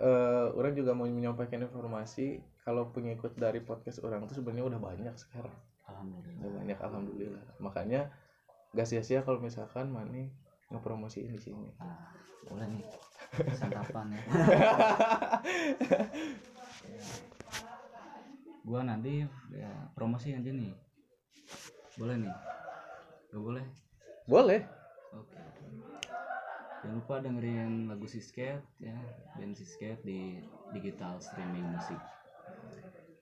[0.00, 5.14] eh orang juga mau menyampaikan informasi kalau pengikut dari podcast orang tuh sebenarnya udah banyak
[5.16, 5.52] sekarang.
[5.88, 6.36] Alhamdulillah.
[6.40, 7.44] Udah banyak alhamdulillah.
[7.60, 8.00] Makanya
[8.76, 10.28] gak sia-sia kalau misalkan Mani
[10.68, 11.68] ngepromosiin di sini.
[11.80, 12.12] Nah,
[12.52, 12.84] boleh nih.
[13.56, 14.20] Santapan ya.
[18.68, 20.72] gua nanti ya promosi aja nih.
[21.96, 22.34] Boleh nih
[23.32, 23.66] gak boleh?
[24.28, 24.60] Boleh.
[25.16, 25.40] Oke.
[26.84, 28.98] Jangan lupa dengerin lagu Sisket ya.
[29.36, 30.38] Band Sisket di
[30.72, 31.98] digital streaming musik.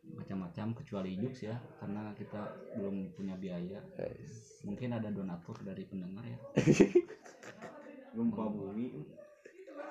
[0.06, 1.56] Macam-macam kecuali Jux ya.
[1.82, 2.42] Karena kita
[2.78, 3.80] belum punya biaya.
[3.94, 4.62] Guys.
[4.66, 6.38] mungkin ada donatur dari pendengar ya.
[8.14, 9.06] Gempa bumi.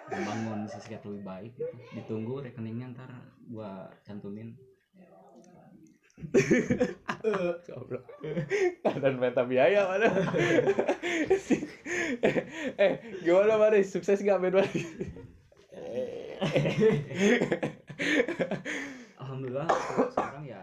[0.05, 1.75] Membangun Sisket lebih baik gitu.
[1.97, 3.09] ditunggu rekeningnya ntar
[3.49, 4.53] gua cantumin
[7.65, 8.05] Goblok.
[8.83, 10.07] dan meta biaya mana
[12.79, 14.61] eh gimana mana sukses gak Mani?
[19.19, 19.67] alhamdulillah
[20.11, 20.61] sekarang ya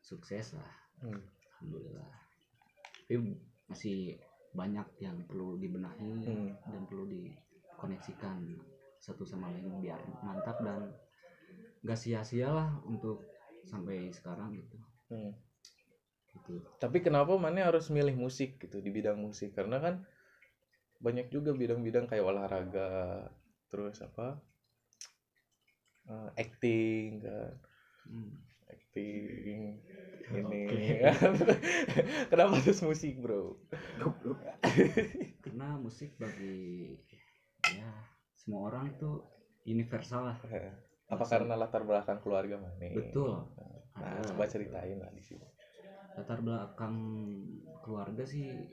[0.00, 0.70] sukses lah
[1.04, 1.20] Hmm.
[1.60, 2.08] alhamdulillah
[3.04, 3.36] tapi
[3.68, 4.16] masih
[4.56, 6.56] banyak yang perlu dibenahi Hmm.
[6.64, 8.56] dan perlu dikoneksikan
[8.96, 10.88] satu sama lain biar mantap dan
[11.84, 13.20] gak sia-sia lah untuk
[13.64, 14.76] sampai sekarang gitu.
[15.12, 15.32] Hmm.
[16.32, 16.54] gitu.
[16.80, 19.52] Tapi kenapa mana harus milih musik gitu di bidang musik?
[19.56, 20.04] Karena kan
[21.04, 23.28] banyak juga bidang-bidang kayak olahraga
[23.68, 24.40] terus apa
[26.08, 27.52] eh, acting kan.
[28.08, 28.32] Hmm.
[28.70, 29.80] acting
[30.32, 30.64] ini
[31.04, 31.32] kan.
[32.32, 33.60] kenapa harus musik bro?
[35.44, 36.96] Karena musik bagi
[37.68, 37.92] ya
[38.32, 39.24] semua orang tuh
[39.68, 40.38] universal lah
[41.04, 43.36] apa karena latar belakang keluarga mana betul.
[43.94, 45.46] Nah Ada coba ceritain lah di sini.
[46.16, 46.96] Latar belakang
[47.78, 48.64] keluarga sih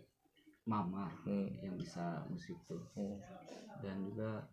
[0.63, 1.49] mama Hmm.
[1.59, 2.81] yang bisa musik tuh.
[2.95, 3.17] Hmm.
[3.81, 4.45] dan juga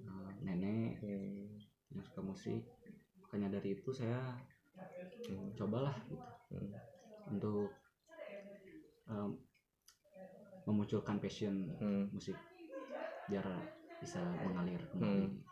[0.00, 1.50] eh, nenek Hmm.
[1.90, 2.62] yang suka musik.
[3.20, 4.38] Makanya dari itu saya
[5.26, 6.24] hmm, cobalah gitu.
[6.50, 6.70] Hmm.
[7.28, 7.68] untuk
[9.06, 9.30] em,
[10.64, 12.06] memunculkan passion Hmm.
[12.10, 12.38] musik.
[13.26, 13.44] Biar
[13.98, 15.49] bisa mengalir kembali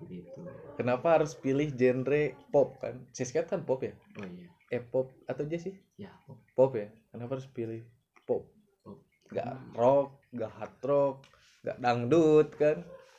[0.00, 0.40] begitu
[0.80, 2.96] kenapa harus pilih genre pop kan?
[3.12, 3.92] Sisket kan pop ya?
[4.16, 4.48] Oh iya.
[4.72, 5.76] Eh pop atau aja sih?
[6.00, 6.40] Ya pop.
[6.56, 6.88] Pop ya?
[7.12, 7.84] Kenapa harus pilih
[8.24, 8.48] pop?
[8.80, 8.96] Pop.
[9.28, 11.16] Karena rock nggak hard rock
[11.60, 12.78] nggak dangdut kan?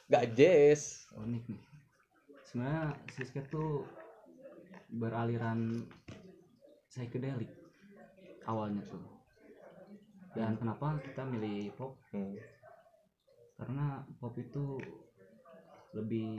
[0.09, 1.05] Nggak jazz.
[1.13, 1.61] Unik nih.
[2.49, 3.85] Sebenarnya Siska tuh
[4.91, 5.85] beraliran
[6.89, 7.53] psychedelic
[8.49, 9.05] awalnya tuh.
[10.33, 11.99] Dan kenapa kita milih pop?
[12.11, 12.35] Hmm.
[13.61, 14.81] karena pop itu
[15.91, 16.31] lebih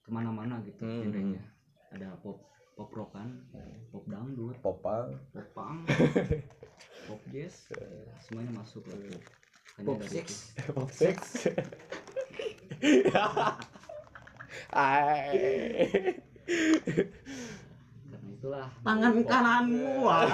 [0.00, 1.02] ke mana-mana gitu Hmm.
[1.04, 1.42] genrenya
[1.90, 2.38] ada pop
[2.74, 3.44] pop rockan
[3.90, 5.88] pop dangdut popang pop punk
[7.06, 7.68] pop jazz
[8.20, 9.22] semuanya masuk lah tuh.
[9.80, 10.28] Makanya Pop six.
[10.68, 11.18] pop sex
[14.70, 16.14] Ay.
[18.10, 19.26] karena itulah tangan pop.
[19.26, 20.26] kananmu wah.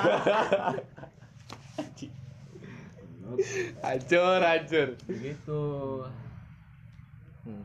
[3.82, 5.62] hancur hancur begitu
[7.46, 7.62] Hmm.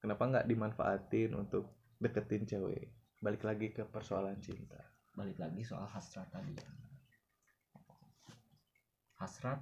[0.00, 2.90] Kenapa nggak dimanfaatin untuk deketin cewek?
[3.20, 4.80] Balik lagi ke persoalan cinta.
[5.12, 6.56] Balik lagi soal hasrat tadi.
[9.20, 9.60] Hasrat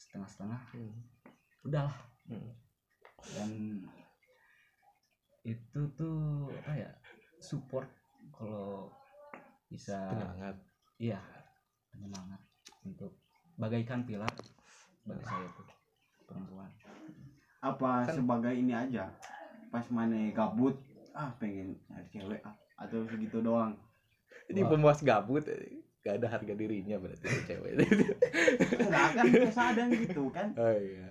[0.00, 0.60] setengah-setengah.
[1.68, 1.98] Udahlah.
[2.30, 2.54] Hmm.
[3.36, 3.52] dan
[5.44, 6.90] itu tuh apa ya
[7.36, 7.84] support
[8.32, 8.88] kalau
[9.68, 10.56] bisa penyemangat.
[10.96, 11.20] Iya
[11.92, 12.40] penyemangat
[12.88, 13.20] untuk
[13.60, 14.32] bagaikan pilar
[15.04, 15.68] bagi saya tuh
[16.24, 16.70] perempuan.
[17.60, 19.12] Apa Kan- sebagai ini aja
[19.70, 20.76] pas mana gabut
[21.10, 23.78] ah pengen nyari cewek ah atau segitu doang.
[24.48, 24.70] Ini Wah.
[24.74, 25.78] pemuas gabut eh.
[26.00, 27.76] gak ada harga dirinya berarti cewek.
[27.76, 30.48] Enggak kan biasa ada yang gitu kan?
[30.60, 31.06] Oh iya.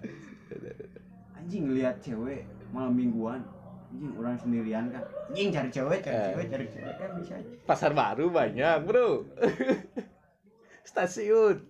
[1.38, 2.42] Anjing lihat cewek
[2.74, 3.46] malam mingguan
[3.90, 5.06] anjing orang sendirian kan?
[5.30, 6.26] Anjing cari cewek cari Eh.
[6.34, 7.10] cewek cari cewek kan?
[7.22, 7.54] Bisa aja.
[7.70, 9.30] Pasar baru banyak bro.
[10.90, 11.62] Stasiun.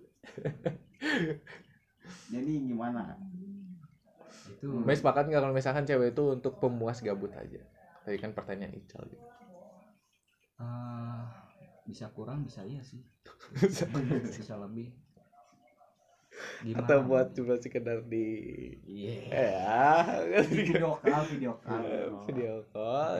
[2.32, 3.20] Jadi gimana
[4.60, 7.64] itu Mbak sepakat nggak kalau misalkan cewek itu untuk pemuas gabut aja?
[8.04, 9.24] Tadi kan pertanyaan Ical gitu.
[10.60, 11.24] Eh,
[11.88, 13.00] bisa kurang bisa iya sih.
[13.56, 13.88] Bisa.
[14.60, 14.92] Lebih.
[16.60, 17.34] Gimana atau buat nih?
[17.40, 18.28] cuma sekedar di
[18.84, 19.16] iya.
[19.32, 20.44] Ya.
[20.44, 21.80] Video call video call.
[22.28, 23.16] Video call.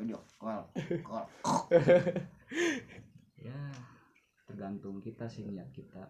[0.00, 0.64] Video call
[1.04, 1.24] call.
[3.44, 3.60] Ya
[4.48, 6.08] tergantung kita sih niat kita.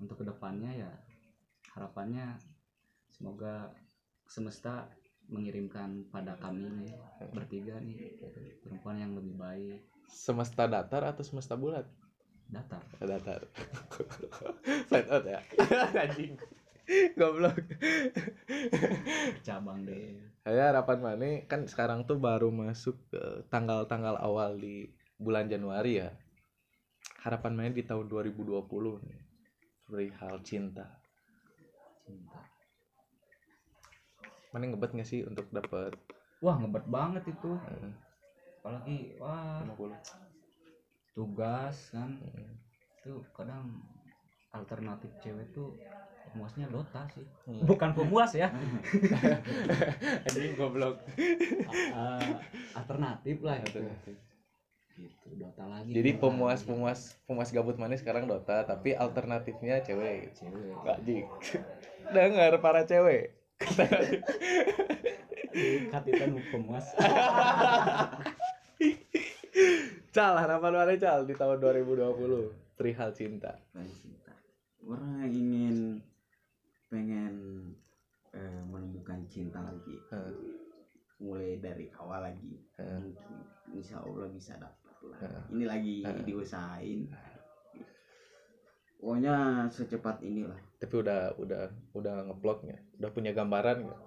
[0.00, 0.90] Untuk ke depannya ya
[1.76, 2.40] harapannya
[3.14, 3.70] semoga
[4.26, 4.90] semesta
[5.30, 6.92] mengirimkan pada kami nih
[7.32, 8.18] bertiga nih
[8.60, 9.80] perempuan yang lebih baik.
[10.10, 11.88] Semesta datar atau semesta bulat?
[12.50, 12.84] Datar.
[13.00, 13.40] Datar.
[14.90, 15.40] Flat earth ya.
[16.04, 16.36] Anjing.
[17.16, 17.56] Goblok.
[19.40, 20.20] Cabang deh.
[20.44, 26.12] Saya harapan mana kan sekarang tuh baru masuk ke tanggal-tanggal awal di bulan Januari ya.
[27.24, 28.60] Harapan mana di tahun 2020
[29.08, 29.20] nih.
[29.88, 31.00] Perihal cinta.
[32.04, 32.53] Cinta
[34.54, 35.98] mana ngebet nggak sih untuk dapat
[36.44, 37.50] wah ngebet banget itu.
[37.56, 37.92] Eh,
[38.62, 39.64] apalagi wah.
[39.66, 42.10] 50 tugas kan.
[42.20, 42.54] Hmm.
[43.04, 43.84] itu kadang
[44.48, 45.76] alternatif cewek tuh
[46.30, 47.26] pemuasnya dota sih.
[47.50, 47.66] Hmm.
[47.66, 48.48] bukan pemuas ya.
[50.30, 51.02] Anjing goblok.
[52.78, 53.82] Alternatif lah gitu
[54.94, 55.90] gitu dota lagi.
[55.90, 56.68] Jadi Dota pemuas lagi.
[56.70, 60.32] pemuas pemuas gabut mana sekarang Dota tapi alternatifnya cewek.
[60.38, 60.70] Cewek.
[60.86, 61.26] Nggak jik.
[62.14, 63.43] Dengar para cewek
[65.92, 66.86] kat itu nu pemuas
[70.14, 73.54] cal harapan mana cal di tahun 2020 perihal cinta.
[73.70, 74.34] Pengen cinta.
[74.82, 76.02] Orang ingin
[76.90, 77.34] pengen
[78.34, 79.94] eh, menemukan cinta lagi.
[80.10, 80.32] Eh,
[81.22, 82.58] mulai dari awal lagi.
[82.78, 82.98] Eh.
[82.98, 83.30] mungkin
[83.74, 87.12] insya Allah bisa dapat lah ini lagi diusahain
[89.04, 90.56] pokoknya secepat inilah.
[90.80, 94.00] Tapi udah udah udah ngeplotnya udah punya gambaran nggak?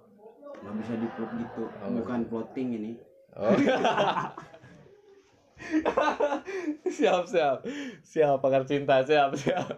[0.66, 1.64] Nggak bisa diplot gitu.
[1.70, 2.92] Oh, bukan plotting ini.
[3.38, 3.54] Oh.
[6.98, 7.66] Siap siap.
[8.02, 9.70] Siap pakar cinta siap siap.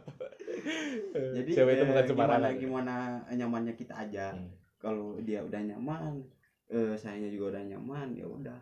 [1.15, 2.95] Jadi cewek itu eh, bukan gimana sembarangan gimana
[3.32, 4.32] nyamannya kita aja.
[4.32, 4.55] Hmm.
[4.79, 6.23] kalau dia udah nyaman
[6.71, 8.55] eh sayanya juga udah nyaman ya udah.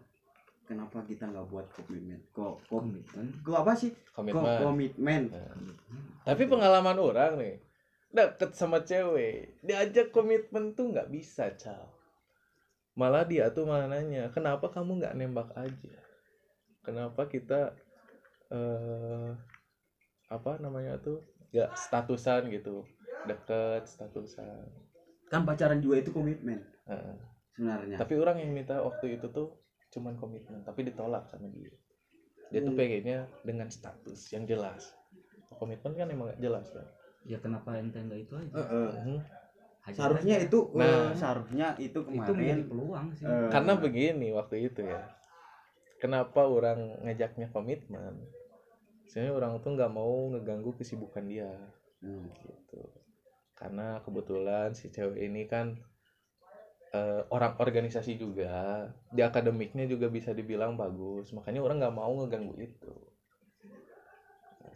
[0.65, 2.22] Kenapa kita nggak buat komitmen?
[2.34, 3.26] Kok kok komitmen?
[3.46, 3.93] Kok apa sih?
[4.13, 4.58] Komitmen.
[4.65, 5.22] komitmen
[6.28, 7.56] tapi pengalaman orang nih
[8.12, 11.96] deket sama cewek diajak komitmen tuh nggak bisa cal.
[13.00, 15.96] Malah dia tuh malah nanya kenapa kamu nggak nembak aja?
[16.84, 17.72] Kenapa kita
[18.52, 19.32] eh
[20.28, 21.24] apa namanya tuh
[21.56, 22.84] nggak statusan gitu
[23.24, 24.68] deket statusan?
[25.32, 26.60] Kan pacaran juga itu komitmen.
[26.92, 27.16] Heeh.
[27.56, 27.96] sebenarnya.
[28.04, 29.56] Tapi orang yang minta waktu itu tuh
[29.96, 31.72] cuman komitmen tapi ditolak sama dia.
[32.52, 32.80] Dia tuh Hmm.
[32.80, 34.96] pengennya dengan status yang jelas
[35.58, 36.86] komitmen kan emang gak jelas kan
[37.28, 38.54] ya kenapa ente enggak itu aja?
[38.56, 38.89] Eh, eh.
[39.04, 39.20] Mhm.
[39.84, 40.46] Hajar seharusnya aja.
[40.48, 40.84] itu Nah.
[40.88, 42.60] eh, seharusnya itu itu kemarin.
[42.67, 43.24] peluang sih.
[43.28, 45.04] Eh, karena begini waktu itu ya
[46.00, 48.15] kenapa orang ngajaknya komitmen?
[49.08, 51.52] Sebenarnya orang tuh nggak mau ngeganggu kesibukan dia.
[52.04, 52.84] Hmm, gitu.
[53.56, 55.76] Karena kebetulan si cewek ini kan
[56.96, 61.32] eh, orang organisasi juga di akademiknya juga bisa dibilang bagus.
[61.36, 62.91] Makanya orang nggak mau ngeganggu itu.
[62.91, 63.07] Nah,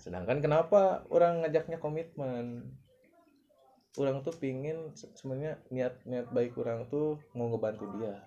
[0.01, 2.73] sedangkan kenapa orang ngajaknya komitmen?
[4.01, 8.17] Orang tuh pingin se- sebenarnya niat niat baik orang tuh mau ngebantu dia.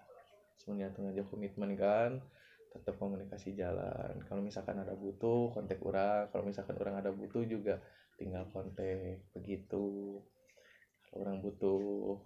[0.63, 2.23] Sebenarnya tuh ngajak komitmen kan
[2.71, 4.23] tetap komunikasi jalan.
[4.31, 6.31] Kalau misalkan ada butuh kontak orang.
[6.31, 7.83] Kalau misalkan orang ada butuh juga
[8.15, 10.23] tinggal kontak begitu.
[11.11, 12.19] Kalau orang butuh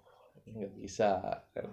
[0.45, 1.67] nggak bisa kan.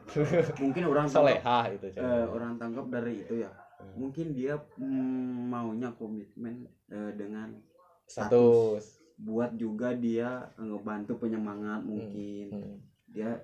[0.64, 2.28] Mungkin orang solehah itu cewek.
[2.32, 3.94] orang tangkap dari itu ya Hmm.
[4.02, 7.54] mungkin dia mm, maunya komitmen eh, dengan
[8.10, 9.02] status.
[9.16, 12.48] buat juga dia ngebantu penyemangat mungkin.
[12.52, 12.78] Hmm.
[13.06, 13.40] dia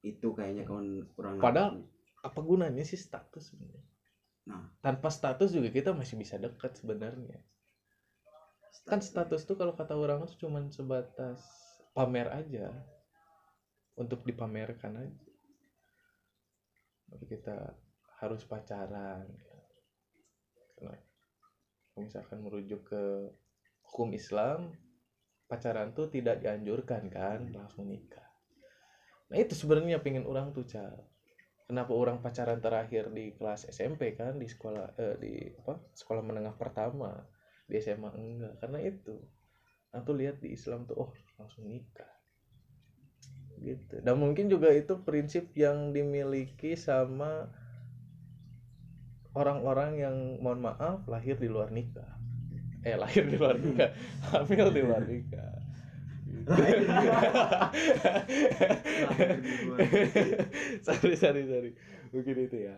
[0.00, 1.84] itu kayaknya kawan kurang Padahal-
[2.24, 3.84] apa gunanya sih status sebenarnya?
[4.48, 4.64] Nah.
[4.80, 7.44] tanpa status juga kita masih bisa dekat sebenarnya.
[8.88, 9.44] Kan status.
[9.44, 11.44] tuh kalau kata orang tuh cuman sebatas
[11.92, 12.72] pamer aja.
[13.94, 15.24] Untuk dipamerkan aja.
[17.12, 17.76] Tapi kita
[18.22, 19.28] harus pacaran
[21.98, 23.02] misalkan merujuk ke
[23.90, 24.74] hukum Islam
[25.50, 28.26] pacaran tuh tidak dianjurkan kan langsung nikah
[29.30, 31.10] nah itu sebenarnya pengen orang tuh cal
[31.70, 36.58] kenapa orang pacaran terakhir di kelas SMP kan di sekolah eh, di apa sekolah menengah
[36.58, 37.14] pertama
[37.70, 38.54] di SMA enggak.
[38.58, 39.14] Karena itu
[39.94, 42.10] aku lihat di Islam tuh oh langsung nikah.
[43.62, 44.02] Gitu.
[44.02, 47.46] Dan mungkin juga itu prinsip yang dimiliki sama
[49.32, 52.18] orang-orang yang mohon maaf lahir di luar nikah.
[52.82, 53.90] Eh lahir di luar nikah.
[54.32, 55.52] Hamil di luar nikah.
[60.86, 61.70] Sorry sorry sorry.
[62.10, 62.76] Mungkin itu ya.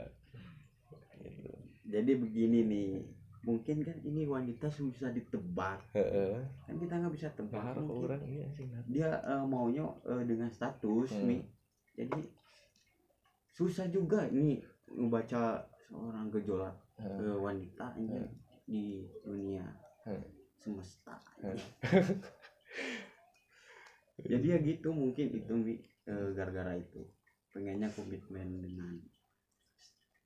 [1.85, 2.93] Jadi begini nih.
[3.43, 6.39] Mungkin kan ini wanita susah ditebak Heeh.
[6.63, 8.07] kan kita nggak bisa tebak mungkin.
[8.07, 8.47] orang iya
[8.87, 11.27] dia eh, maunya eh, dengan status Hmm.
[11.27, 11.43] nih
[11.99, 12.23] jadi
[13.51, 14.63] susah juga nih
[14.95, 17.21] membaca seorang gejolak Heeh.
[17.21, 18.29] eh, wanita Hmm.
[18.65, 19.69] di dunia
[20.09, 20.25] Hmm.
[20.57, 21.61] semesta Hmm.
[24.25, 25.53] jadi ya gitu mungkin itu
[26.09, 27.05] eh, gara-gara itu
[27.53, 28.97] pengennya komitmen dengan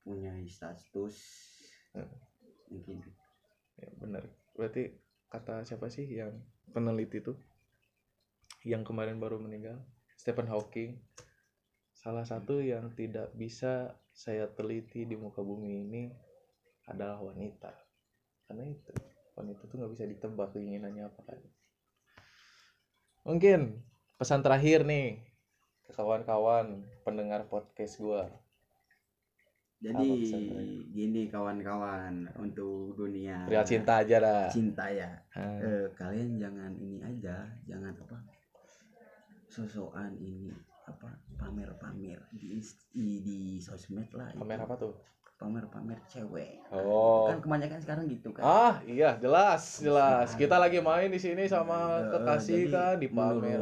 [0.07, 1.16] punya status
[1.90, 2.07] Hmm.
[2.70, 3.02] mungkin
[3.76, 4.22] ya benar
[4.55, 4.94] berarti
[5.26, 6.31] kata siapa sih yang
[6.70, 7.35] peneliti tuh
[8.62, 9.83] yang kemarin baru meninggal
[10.14, 11.02] Stephen Hawking
[11.96, 16.02] salah satu yang tidak bisa saya teliti di muka bumi ini
[16.88, 17.76] adalah wanita.
[18.48, 18.92] Karena itu
[19.37, 21.40] wanita tuh nggak bisa ditebak keinginannya apa kan
[23.26, 23.85] mungkin
[24.16, 25.20] pesan terakhir nih
[25.85, 28.24] ke kawan-kawan pendengar podcast gua.
[29.76, 30.09] Jadi
[30.88, 34.48] gini kawan-kawan untuk dunia perihal cinta aja dah.
[34.48, 35.11] cinta ya.
[35.37, 38.16] Ah, eh, kalian jangan ini aja jangan apa
[39.53, 40.49] sosokan ini
[40.88, 42.59] apa pamer-pamer di,
[42.91, 44.39] di di sosmed lah itu.
[44.39, 44.93] pamer apa tuh
[45.37, 47.28] pamer-pamer cewek Oh.
[47.28, 52.01] kan kebanyakan sekarang gitu kan Ah iya jelas jelas kita lagi main di sini sama
[52.01, 53.61] Eh, kekasih jadi kan di pamer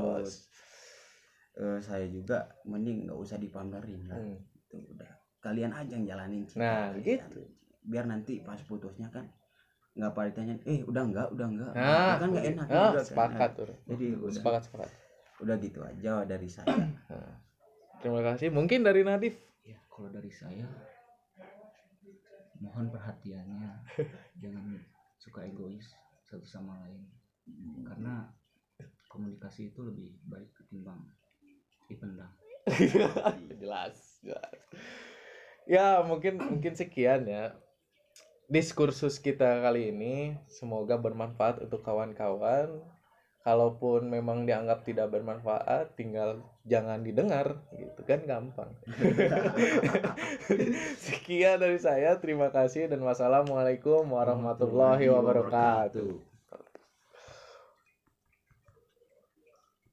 [1.55, 4.39] eh, saya juga mending nggak usah dipamerin lah Hmm.
[4.39, 7.43] itu udah kalian aja yang jalanin cinta Nah, gitu.
[7.85, 9.29] biar nanti pas putusnya kan
[9.95, 13.05] nggak pada ditanya eh udah enggak udah enggak Nah, kan nggak enak ah, juga kan.
[13.05, 13.66] sepakat tuh.
[13.85, 14.91] jadi udah Sepakat sepakat.
[15.37, 17.35] udah gitu aja dari saya Nah,
[18.05, 18.53] terima kasih.
[18.53, 19.41] Mungkin dari Nadif.
[19.65, 20.69] ya kalau dari saya
[22.61, 23.81] mohon perhatiannya
[24.45, 24.77] jangan
[25.17, 25.89] suka egois
[26.29, 27.01] satu sama lain
[27.89, 28.29] karena
[29.09, 31.01] komunikasi itu lebih baik ketimbang
[31.89, 32.29] dipendam
[33.61, 34.61] jelas, jelas.
[35.65, 37.57] Ya mungkin mungkin sekian ya
[38.49, 42.85] diskursus kita kali ini semoga bermanfaat untuk kawan-kawan
[43.45, 48.72] kalaupun memang dianggap tidak bermanfaat tinggal jangan didengar gitu kan gampang.
[51.05, 56.34] Sekian dari saya terima kasih dan wassalamualaikum warahmatullahi wabarakatuh